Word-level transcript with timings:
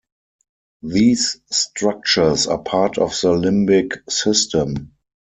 These 0.81 1.41
structures 1.51 2.47
are 2.47 2.57
part 2.57 2.97
of 2.97 3.11
the 3.11 3.35
limbic 3.35 4.09
system. 4.11 4.93